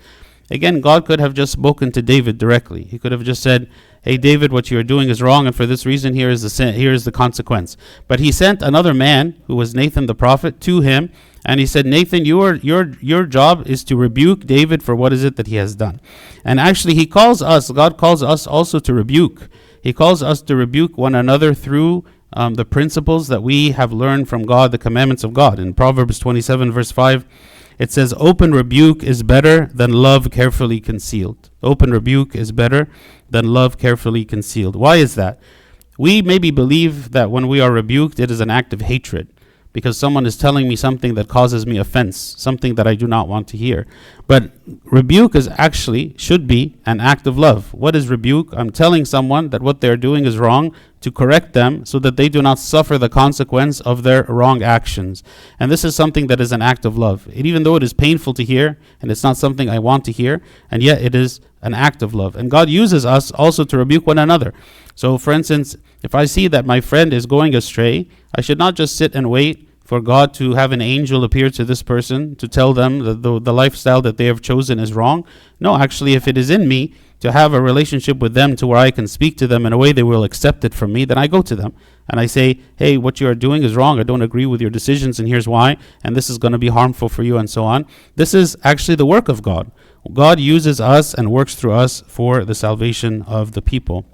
Again, 0.50 0.82
God 0.82 1.06
could 1.06 1.20
have 1.20 1.34
just 1.34 1.54
spoken 1.54 1.92
to 1.94 2.02
David 2.02 2.38
directly. 2.38 2.84
He 2.84 3.00
could 3.00 3.14
have 3.14 3.24
just 3.24 3.42
said, 3.42 3.70
"Hey 4.02 4.18
David, 4.18 4.52
what 4.52 4.70
you 4.70 4.78
are 4.78 4.84
doing 4.84 5.10
is 5.10 5.22
wrong 5.22 5.48
and 5.48 5.56
for 5.56 5.66
this 5.66 5.86
reason 5.86 6.14
here 6.14 6.30
is 6.30 6.42
the 6.42 6.50
sin, 6.50 6.76
here 6.76 6.92
is 6.92 7.06
the 7.06 7.12
consequence." 7.12 7.78
But 8.08 8.20
he 8.20 8.32
sent 8.32 8.62
another 8.62 8.94
man 8.94 9.36
who 9.48 9.56
was 9.56 9.74
Nathan 9.74 10.08
the 10.08 10.16
prophet 10.16 10.60
to 10.62 10.82
him 10.82 11.10
and 11.44 11.60
he 11.60 11.66
said, 11.66 11.86
Nathan, 11.86 12.26
your, 12.26 12.56
your, 12.56 12.94
your 13.02 13.26
job 13.26 13.68
is 13.68 13.84
to 13.86 13.96
rebuke 13.96 14.46
David 14.46 14.84
for 14.84 14.96
what 14.96 15.12
is 15.12 15.24
it 15.24 15.38
that 15.38 15.48
he 15.48 15.56
has 15.56 15.76
done. 15.76 16.00
And 16.46 16.60
actually, 16.60 16.94
he 16.94 17.08
calls 17.08 17.42
us, 17.42 17.72
God 17.72 17.98
calls 17.98 18.22
us 18.22 18.46
also 18.46 18.80
to 18.80 18.94
rebuke. 18.94 19.50
He 19.82 19.94
calls 19.94 20.22
us 20.22 20.42
to 20.44 20.56
rebuke 20.56 20.98
one 20.98 21.16
another 21.16 21.54
through 21.54 22.06
um, 22.34 22.54
the 22.54 22.66
principles 22.66 23.28
that 23.28 23.42
we 23.42 23.72
have 23.72 23.92
learned 23.92 24.30
from 24.30 24.44
God, 24.44 24.72
the 24.72 24.78
commandments 24.78 25.24
of 25.24 25.34
God. 25.34 25.60
In 25.60 25.74
Proverbs 25.74 26.20
27, 26.20 26.72
verse 26.72 26.92
5, 26.92 27.26
it 27.80 27.92
says, 27.92 28.14
Open 28.18 28.52
rebuke 28.52 29.04
is 29.04 29.24
better 29.24 29.66
than 29.74 29.92
love 29.92 30.30
carefully 30.30 30.80
concealed. 30.80 31.50
Open 31.64 31.90
rebuke 31.90 32.36
is 32.36 32.52
better 32.52 32.88
than 33.30 33.52
love 33.52 33.80
carefully 33.80 34.26
concealed. 34.26 34.76
Why 34.76 34.98
is 34.98 35.16
that? 35.16 35.40
We 35.98 36.22
maybe 36.22 36.52
believe 36.52 37.12
that 37.12 37.32
when 37.32 37.48
we 37.48 37.60
are 37.60 37.72
rebuked, 37.72 38.20
it 38.20 38.30
is 38.30 38.40
an 38.40 38.52
act 38.52 38.74
of 38.74 38.82
hatred 38.82 39.34
because 39.74 39.98
someone 39.98 40.26
is 40.26 40.38
telling 40.38 40.68
me 40.68 40.76
something 40.76 41.14
that 41.16 41.28
causes 41.28 41.66
me 41.66 41.78
offense, 41.78 42.18
something 42.38 42.76
that 42.76 42.88
I 42.88 42.96
do 42.96 43.08
not 43.08 43.28
want 43.28 43.48
to 43.50 43.58
hear. 43.58 43.88
But 44.28 44.52
rebuke 44.84 45.36
is 45.36 45.50
actually 45.58 46.14
should 46.18 46.48
be 46.48 46.76
an 46.86 47.00
act 47.00 47.26
of 47.26 47.38
love. 47.38 47.74
What 47.74 47.96
is 47.96 48.10
rebuke? 48.10 48.50
I'm 48.54 48.72
telling 48.72 49.06
someone 49.06 49.50
that 49.50 49.62
what 49.62 49.82
they're 49.82 49.98
doing 49.98 50.26
is 50.26 50.38
wrong 50.38 50.76
to 51.02 51.12
correct 51.12 51.54
them 51.54 51.86
so 51.86 52.00
that 52.00 52.16
they 52.16 52.30
do 52.30 52.42
not 52.42 52.60
suffer 52.60 52.98
the 52.98 53.10
consequence 53.10 53.82
of 53.82 54.04
their 54.04 54.24
wrong 54.24 54.62
actions. 54.62 55.24
And 55.60 55.72
this 55.72 55.84
is 55.84 55.96
something 55.96 56.28
that 56.28 56.42
is 56.42 56.52
an 56.52 56.62
act 56.62 56.86
of 56.86 56.98
love. 56.98 57.28
And 57.28 57.46
even 57.46 57.64
though 57.64 57.76
it 57.76 57.84
is 57.84 57.94
painful 57.94 58.34
to 58.36 58.44
hear 58.44 58.78
and 59.02 59.10
it's 59.10 59.24
not 59.24 59.38
something 59.38 59.70
I 59.70 59.80
want 59.80 60.06
to 60.06 60.12
hear, 60.12 60.42
and 60.70 60.84
yet 60.84 61.02
it 61.02 61.16
is 61.16 61.40
an 61.62 61.74
act 61.74 62.02
of 62.02 62.14
love. 62.14 62.36
And 62.36 62.52
God 62.52 62.70
uses 62.70 63.06
us 63.06 63.32
also 63.32 63.64
to 63.64 63.78
rebuke 63.78 64.06
one 64.06 64.18
another. 64.18 64.54
So 64.96 65.18
for 65.18 65.34
instance, 65.34 65.76
if 66.04 66.16
I 66.16 66.26
see 66.26 66.48
that 66.48 66.66
my 66.66 66.82
friend 66.82 67.14
is 67.14 67.26
going 67.26 67.56
astray, 67.56 68.08
I 68.36 68.42
should 68.42 68.58
not 68.58 68.76
just 68.76 68.96
sit 68.96 69.16
and 69.16 69.30
wait 69.30 69.70
for 69.84 70.00
God 70.00 70.34
to 70.36 70.54
have 70.54 70.72
an 70.72 70.82
angel 70.82 71.24
appear 71.24 71.50
to 71.50 71.66
this 71.66 71.84
person 71.84 72.36
to 72.38 72.48
tell 72.48 72.74
them 72.74 73.00
that 73.00 73.24
the, 73.24 73.42
the 73.42 73.54
lifestyle 73.54 74.02
that 74.04 74.16
they 74.16 74.26
have 74.26 74.42
chosen 74.42 74.80
is 74.80 74.94
wrong. 74.94 75.26
No, 75.60 75.76
actually, 75.76 76.14
if 76.14 76.30
it 76.30 76.38
is 76.38 76.50
in 76.50 76.68
me 76.68 76.94
to 77.20 77.32
have 77.32 77.54
a 77.54 77.62
relationship 77.62 78.20
with 78.20 78.34
them 78.34 78.56
to 78.56 78.66
where 78.66 78.80
I 78.80 78.92
can 78.92 79.06
speak 79.06 79.38
to 79.40 79.48
them 79.48 79.66
in 79.66 79.74
a 79.74 79.78
way 79.78 79.92
they 79.92 80.02
will 80.02 80.24
accept 80.24 80.64
it 80.64 80.74
from 80.74 80.94
me, 80.94 81.04
then 81.04 81.18
I 81.18 81.28
go 81.28 81.42
to 81.42 81.56
them 81.58 81.74
and 82.08 82.20
I 82.20 82.26
say, 82.26 82.62
hey, 82.78 82.98
what 82.98 83.20
you 83.20 83.28
are 83.28 83.36
doing 83.36 83.64
is 83.64 83.76
wrong. 83.76 84.00
I 84.00 84.04
don't 84.04 84.22
agree 84.22 84.46
with 84.46 84.62
your 84.62 84.70
decisions, 84.70 85.20
and 85.20 85.28
here's 85.28 85.48
why, 85.48 85.78
and 86.04 86.16
this 86.16 86.30
is 86.30 86.38
going 86.38 86.54
to 86.54 86.58
be 86.58 86.70
harmful 86.70 87.10
for 87.10 87.24
you, 87.24 87.38
and 87.38 87.50
so 87.50 87.66
on. 87.66 87.86
This 88.16 88.34
is 88.34 88.56
actually 88.64 88.96
the 88.96 89.06
work 89.06 89.28
of 89.28 89.42
God. 89.42 89.72
God 90.14 90.40
uses 90.40 90.82
us 90.82 91.14
and 91.14 91.32
works 91.32 91.56
through 91.56 91.74
us 91.74 92.02
for 92.08 92.44
the 92.44 92.56
salvation 92.56 93.22
of 93.24 93.52
the 93.52 93.62
people. 93.62 94.06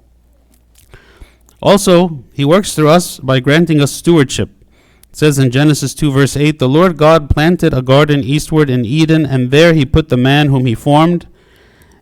Also, 1.62 2.24
He 2.32 2.44
works 2.44 2.74
through 2.74 2.88
us 2.88 3.18
by 3.18 3.40
granting 3.40 3.80
us 3.80 3.92
stewardship. 3.92 4.50
It 5.10 5.16
says 5.16 5.38
in 5.38 5.50
Genesis 5.50 5.94
2, 5.94 6.12
verse 6.12 6.36
8 6.36 6.58
The 6.58 6.68
Lord 6.68 6.96
God 6.96 7.30
planted 7.30 7.74
a 7.74 7.82
garden 7.82 8.22
eastward 8.22 8.70
in 8.70 8.84
Eden, 8.84 9.26
and 9.26 9.50
there 9.50 9.74
He 9.74 9.84
put 9.84 10.08
the 10.08 10.16
man 10.16 10.48
whom 10.48 10.66
He 10.66 10.74
formed. 10.74 11.26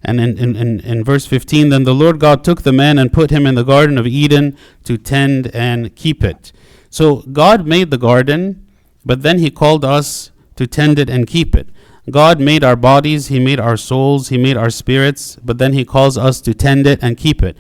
And 0.03 0.21
in, 0.21 0.39
in, 0.39 0.57
in, 0.57 0.81
in, 0.81 1.05
verse 1.05 1.27
15, 1.27 1.71
then 1.71 1.83
the 1.83 1.95
Lord 1.95 2.21
God 2.21 2.45
took 2.45 2.63
the 2.63 2.73
man 2.73 2.97
and 2.97 3.13
put 3.13 3.31
him 3.31 3.45
in 3.45 3.57
the 3.57 3.65
Garden 3.65 3.99
of 3.99 4.07
Eden 4.07 4.57
to 4.85 4.97
tend 4.97 5.49
and 5.53 5.97
keep 5.97 6.23
it. 6.23 6.53
So 6.91 7.23
God 7.23 7.67
made 7.67 7.91
the 7.91 7.99
garden, 7.99 8.67
but 9.05 9.23
then 9.23 9.39
He 9.39 9.51
called 9.51 9.85
us 9.85 10.31
to 10.55 10.67
tend 10.67 10.99
it 10.99 11.11
and 11.11 11.27
keep 11.27 11.57
it. 11.57 11.69
God 12.09 12.41
made 12.41 12.63
our 12.63 12.77
bodies, 12.77 13.27
He 13.29 13.41
made 13.41 13.59
our 13.59 13.77
souls, 13.77 14.29
He 14.29 14.39
made 14.39 14.57
our 14.57 14.71
spirits, 14.71 15.37
but 15.45 15.59
then 15.59 15.73
He 15.73 15.85
calls 15.85 16.17
us 16.17 16.41
to 16.43 16.55
tend 16.55 16.87
it 16.87 17.03
and 17.03 17.17
keep 17.17 17.43
it. 17.43 17.57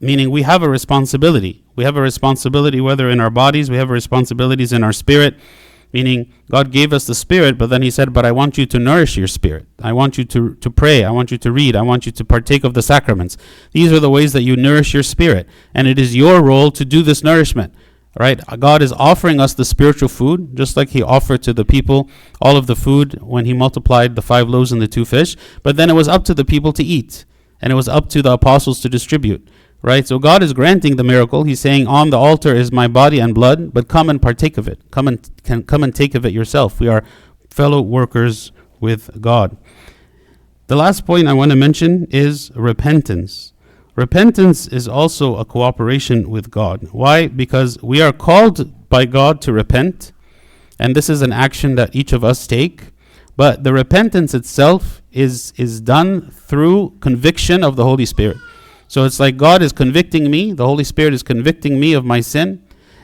Meaning 0.00 0.30
we 0.30 0.42
have 0.42 0.62
a 0.62 0.68
responsibility. 0.68 1.64
We 1.74 1.84
have 1.84 1.96
a 1.96 2.00
responsibility 2.00 2.80
whether 2.80 3.10
in 3.10 3.20
our 3.20 3.30
bodies, 3.30 3.70
we 3.70 3.76
have 3.76 3.90
responsibilities 3.90 4.72
in 4.72 4.82
our 4.82 4.92
spirit. 4.92 5.38
Meaning 5.92 6.32
God 6.50 6.72
gave 6.72 6.92
us 6.92 7.06
the 7.06 7.14
spirit, 7.14 7.56
but 7.56 7.68
then 7.68 7.82
He 7.82 7.90
said, 7.90 8.12
But 8.12 8.26
I 8.26 8.32
want 8.32 8.58
you 8.58 8.66
to 8.66 8.78
nourish 8.78 9.16
your 9.16 9.28
spirit. 9.28 9.66
I 9.80 9.92
want 9.92 10.18
you 10.18 10.24
to, 10.24 10.54
to 10.56 10.70
pray. 10.70 11.04
I 11.04 11.10
want 11.10 11.30
you 11.30 11.38
to 11.38 11.52
read. 11.52 11.76
I 11.76 11.82
want 11.82 12.06
you 12.06 12.12
to 12.12 12.24
partake 12.24 12.64
of 12.64 12.74
the 12.74 12.82
sacraments. 12.82 13.36
These 13.72 13.92
are 13.92 14.00
the 14.00 14.10
ways 14.10 14.32
that 14.32 14.42
you 14.42 14.56
nourish 14.56 14.92
your 14.92 15.02
spirit. 15.02 15.48
And 15.74 15.86
it 15.86 15.98
is 15.98 16.16
your 16.16 16.42
role 16.42 16.70
to 16.72 16.84
do 16.84 17.02
this 17.02 17.22
nourishment 17.22 17.74
right? 18.18 18.40
God 18.58 18.82
is 18.82 18.92
offering 18.92 19.40
us 19.40 19.54
the 19.54 19.64
spiritual 19.64 20.08
food, 20.08 20.56
just 20.56 20.76
like 20.76 20.90
He 20.90 21.02
offered 21.02 21.42
to 21.42 21.52
the 21.52 21.64
people 21.64 22.08
all 22.40 22.56
of 22.56 22.66
the 22.66 22.76
food 22.76 23.20
when 23.22 23.44
He 23.44 23.52
multiplied 23.52 24.16
the 24.16 24.22
five 24.22 24.48
loaves 24.48 24.72
and 24.72 24.80
the 24.80 24.88
two 24.88 25.04
fish. 25.04 25.36
But 25.62 25.76
then 25.76 25.90
it 25.90 25.94
was 25.94 26.08
up 26.08 26.24
to 26.24 26.34
the 26.34 26.44
people 26.44 26.72
to 26.74 26.84
eat, 26.84 27.24
and 27.60 27.72
it 27.72 27.76
was 27.76 27.88
up 27.88 28.08
to 28.10 28.22
the 28.22 28.32
apostles 28.32 28.80
to 28.80 28.88
distribute, 28.88 29.46
right? 29.82 30.06
So 30.06 30.18
God 30.18 30.42
is 30.42 30.52
granting 30.52 30.96
the 30.96 31.04
miracle. 31.04 31.44
He's 31.44 31.60
saying, 31.60 31.86
"On 31.86 32.10
the 32.10 32.18
altar 32.18 32.54
is 32.54 32.72
my 32.72 32.88
body 32.88 33.18
and 33.18 33.34
blood, 33.34 33.72
but 33.72 33.88
come 33.88 34.10
and 34.10 34.20
partake 34.20 34.58
of 34.58 34.68
it. 34.68 34.78
Come 34.90 35.08
and 35.08 35.18
can 35.44 35.62
come 35.62 35.82
and 35.82 35.94
take 35.94 36.14
of 36.14 36.24
it 36.26 36.32
yourself. 36.32 36.80
We 36.80 36.88
are 36.88 37.04
fellow 37.50 37.80
workers 37.80 38.52
with 38.80 39.20
God." 39.20 39.56
The 40.66 40.76
last 40.76 41.06
point 41.06 41.28
I 41.28 41.32
want 41.32 41.50
to 41.52 41.56
mention 41.56 42.08
is 42.10 42.50
repentance. 42.56 43.52
Repentance 43.94 44.66
is 44.66 44.88
also 44.88 45.36
a 45.36 45.44
cooperation 45.44 46.28
with 46.28 46.50
God. 46.50 46.88
Why? 46.92 47.28
Because 47.28 47.78
we 47.82 48.02
are 48.02 48.12
called 48.12 48.88
by 48.88 49.06
God 49.06 49.40
to 49.42 49.52
repent, 49.52 50.12
and 50.78 50.94
this 50.94 51.08
is 51.08 51.22
an 51.22 51.32
action 51.32 51.76
that 51.76 51.94
each 51.94 52.12
of 52.12 52.22
us 52.24 52.46
take. 52.46 52.92
But 53.36 53.64
the 53.64 53.72
repentance 53.72 54.34
itself 54.34 55.02
is 55.12 55.52
is 55.56 55.80
done 55.80 56.30
through 56.30 56.94
conviction 57.00 57.62
of 57.62 57.76
the 57.76 57.84
Holy 57.84 58.06
Spirit. 58.06 58.38
So 58.88 59.04
it's 59.04 59.18
like 59.18 59.36
God 59.36 59.62
is 59.62 59.72
convicting 59.72 60.30
me, 60.30 60.52
the 60.52 60.66
Holy 60.66 60.84
Spirit 60.84 61.14
is 61.14 61.22
convicting 61.22 61.80
me 61.80 61.92
of 61.92 62.04
my 62.04 62.20
sin, 62.20 62.62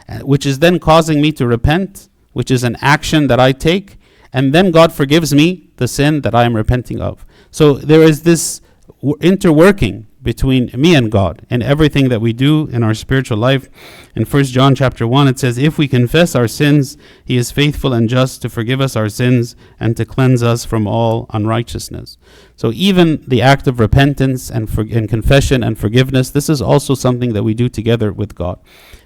uh, 0.08 0.18
which 0.20 0.46
is 0.46 0.58
then 0.60 0.78
causing 0.78 1.20
me 1.20 1.32
to 1.32 1.46
repent, 1.46 2.08
which 2.32 2.50
is 2.50 2.64
an 2.64 2.76
action 2.80 3.26
that 3.26 3.40
I 3.40 3.52
take, 3.52 3.98
and 4.32 4.54
then 4.54 4.70
God 4.70 4.92
forgives 4.92 5.34
me 5.34 5.70
the 5.76 5.88
sin 5.88 6.22
that 6.22 6.34
I 6.34 6.44
am 6.44 6.54
repenting 6.56 7.00
of. 7.00 7.26
So 7.50 7.74
there 7.74 8.02
is 8.02 8.22
this 8.22 8.60
interworking 9.02 10.06
between 10.22 10.70
me 10.74 10.94
and 10.94 11.10
God 11.10 11.44
and 11.50 11.62
everything 11.62 12.08
that 12.08 12.20
we 12.20 12.32
do 12.32 12.68
in 12.68 12.82
our 12.82 12.94
spiritual 12.94 13.38
life. 13.38 13.68
In 14.14 14.24
1 14.24 14.44
John 14.44 14.74
chapter 14.74 15.06
1 15.06 15.28
it 15.28 15.38
says 15.38 15.58
if 15.58 15.78
we 15.78 15.88
confess 15.88 16.34
our 16.34 16.48
sins 16.48 16.96
he 17.24 17.36
is 17.36 17.50
faithful 17.50 17.92
and 17.92 18.08
just 18.08 18.42
to 18.42 18.48
forgive 18.48 18.80
us 18.80 18.94
our 18.94 19.08
sins 19.08 19.56
and 19.80 19.96
to 19.96 20.04
cleanse 20.04 20.42
us 20.42 20.64
from 20.64 20.86
all 20.86 21.26
unrighteousness. 21.30 22.18
So 22.56 22.70
even 22.72 23.24
the 23.26 23.42
act 23.42 23.66
of 23.66 23.80
repentance 23.80 24.50
and, 24.50 24.70
for, 24.70 24.82
and 24.82 25.08
confession 25.08 25.62
and 25.62 25.78
forgiveness 25.78 26.30
this 26.30 26.48
is 26.48 26.62
also 26.62 26.94
something 26.94 27.32
that 27.32 27.42
we 27.42 27.54
do 27.54 27.68
together 27.68 28.12
with 28.12 28.34
God. 28.34 28.60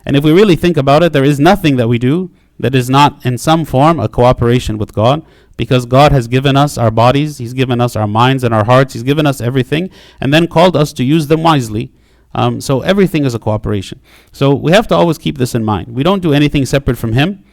And 0.05 0.17
if 0.17 0.25
we 0.25 0.33
really 0.33 0.57
think 0.57 0.77
about 0.77 1.03
it 1.03 1.13
there 1.13 1.25
is 1.25 1.41
nothing 1.41 1.77
that 1.77 1.89
we 1.89 1.99
do 1.99 2.31
that 2.59 2.75
is 2.75 2.89
not 2.89 3.25
in 3.25 3.39
some 3.39 3.65
form 3.65 4.01
a 4.01 4.09
cooperation 4.09 4.79
with 4.79 4.95
God 4.95 5.25
because 5.57 5.87
God 5.87 6.13
has 6.13 6.29
given 6.29 6.57
us 6.57 6.77
our 6.77 6.91
bodies, 6.91 7.39
He's 7.39 7.53
given 7.53 7.81
us 7.81 7.97
our 7.97 8.07
minds 8.07 8.45
and 8.45 8.55
our 8.55 8.65
hearts, 8.65 8.93
He's 8.93 9.03
given 9.03 9.27
us 9.27 9.41
everything, 9.41 9.91
and 10.21 10.33
then 10.33 10.47
called 10.47 10.77
us 10.77 10.93
to 10.95 11.05
use 11.05 11.27
them 11.27 11.43
wisely. 11.43 11.93
Um, 12.35 12.61
so 12.61 12.83
everything 12.83 13.25
is 13.25 13.35
a 13.35 13.39
cooperation. 13.39 14.01
So 14.33 14.55
we 14.55 14.73
have 14.73 14.87
to 14.89 14.95
always 14.95 15.17
keep 15.17 15.39
this 15.39 15.55
in 15.55 15.65
mind. 15.65 15.89
We 15.89 16.03
don't 16.03 16.23
do 16.23 16.35
anything 16.35 16.67
separate 16.67 16.99
from 16.99 17.15
Him, 17.15 17.45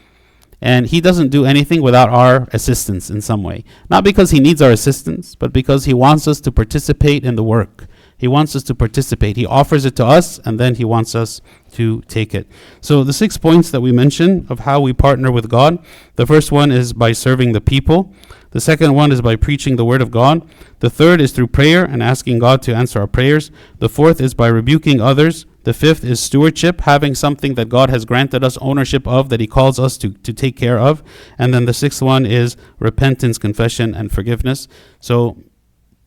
and 0.61 0.87
He 0.87 0.99
doesn't 0.99 1.29
do 1.29 1.45
anything 1.45 1.81
without 1.81 2.09
our 2.09 2.47
assistance 2.51 3.09
in 3.09 3.21
some 3.21 3.43
way. 3.43 3.63
Not 3.89 4.03
because 4.03 4.31
He 4.31 4.39
needs 4.39 4.61
our 4.61 4.71
assistance, 4.71 5.35
but 5.35 5.53
because 5.53 5.85
He 5.85 5.93
wants 5.93 6.27
us 6.27 6.41
to 6.41 6.51
participate 6.51 7.23
in 7.23 7.35
the 7.35 7.43
work. 7.43 7.87
He 8.17 8.27
wants 8.27 8.55
us 8.55 8.63
to 8.63 8.75
participate. 8.75 9.37
He 9.37 9.45
offers 9.45 9.85
it 9.85 9.95
to 9.97 10.05
us, 10.05 10.39
and 10.39 10.59
then 10.59 10.75
He 10.75 10.85
wants 10.85 11.15
us 11.15 11.41
to 11.73 12.01
take 12.03 12.33
it. 12.33 12.47
So, 12.81 13.03
the 13.03 13.13
six 13.13 13.37
points 13.37 13.71
that 13.71 13.81
we 13.81 13.91
mentioned 13.91 14.47
of 14.49 14.59
how 14.59 14.79
we 14.79 14.93
partner 14.93 15.31
with 15.31 15.49
God 15.49 15.83
the 16.15 16.27
first 16.27 16.51
one 16.51 16.71
is 16.71 16.93
by 16.93 17.11
serving 17.11 17.53
the 17.53 17.61
people, 17.61 18.13
the 18.51 18.61
second 18.61 18.93
one 18.93 19.11
is 19.11 19.21
by 19.21 19.35
preaching 19.35 19.77
the 19.77 19.85
Word 19.85 20.01
of 20.01 20.11
God, 20.11 20.47
the 20.79 20.89
third 20.89 21.19
is 21.19 21.31
through 21.31 21.47
prayer 21.47 21.83
and 21.83 22.03
asking 22.03 22.39
God 22.39 22.61
to 22.63 22.75
answer 22.75 22.99
our 22.99 23.07
prayers, 23.07 23.49
the 23.79 23.89
fourth 23.89 24.21
is 24.21 24.33
by 24.33 24.47
rebuking 24.47 25.01
others. 25.01 25.45
The 25.63 25.73
fifth 25.73 26.03
is 26.03 26.19
stewardship, 26.19 26.81
having 26.81 27.15
something 27.15 27.55
that 27.55 27.69
God 27.69 27.89
has 27.89 28.03
granted 28.03 28.43
us 28.43 28.57
ownership 28.57 29.07
of 29.07 29.29
that 29.29 29.39
He 29.39 29.47
calls 29.47 29.79
us 29.79 29.97
to, 29.99 30.09
to 30.09 30.33
take 30.33 30.57
care 30.57 30.77
of. 30.77 31.01
And 31.39 31.53
then 31.53 31.65
the 31.65 31.73
sixth 31.73 32.01
one 32.01 32.25
is 32.25 32.57
repentance, 32.79 33.37
confession, 33.37 33.95
and 33.95 34.11
forgiveness. 34.11 34.67
So 34.99 35.37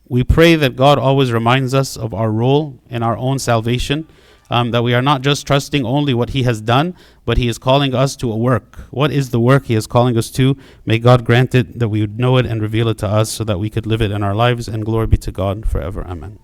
we 0.09 0.23
pray 0.23 0.55
that 0.55 0.75
God 0.75 0.97
always 0.97 1.31
reminds 1.31 1.73
us 1.73 1.97
of 1.97 2.13
our 2.13 2.31
role 2.31 2.79
in 2.89 3.03
our 3.03 3.17
own 3.17 3.39
salvation, 3.39 4.07
um, 4.49 4.71
that 4.71 4.83
we 4.83 4.93
are 4.93 5.01
not 5.01 5.21
just 5.21 5.45
trusting 5.45 5.85
only 5.85 6.13
what 6.13 6.29
He 6.29 6.43
has 6.43 6.61
done, 6.61 6.95
but 7.25 7.37
He 7.37 7.47
is 7.47 7.57
calling 7.57 7.93
us 7.93 8.15
to 8.17 8.31
a 8.31 8.37
work. 8.37 8.79
What 8.91 9.11
is 9.11 9.31
the 9.31 9.39
work 9.39 9.65
He 9.65 9.75
is 9.75 9.87
calling 9.87 10.17
us 10.17 10.31
to? 10.31 10.57
May 10.85 10.99
God 10.99 11.25
grant 11.25 11.53
it 11.53 11.79
that 11.79 11.89
we 11.89 12.01
would 12.01 12.17
know 12.17 12.37
it 12.37 12.45
and 12.45 12.61
reveal 12.61 12.87
it 12.87 12.97
to 12.99 13.07
us 13.07 13.29
so 13.29 13.43
that 13.43 13.59
we 13.59 13.69
could 13.69 13.85
live 13.85 14.01
it 14.01 14.11
in 14.11 14.23
our 14.23 14.35
lives, 14.35 14.67
and 14.67 14.85
glory 14.85 15.07
be 15.07 15.17
to 15.17 15.31
God 15.31 15.67
forever. 15.67 16.05
Amen. 16.05 16.39